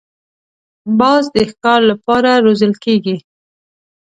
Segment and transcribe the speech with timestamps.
[0.99, 3.17] باز د ښکار له پاره روزل کېږي